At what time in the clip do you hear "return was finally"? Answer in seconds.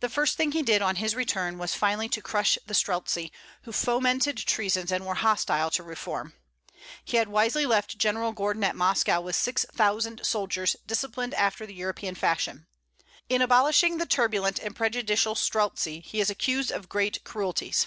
1.14-2.10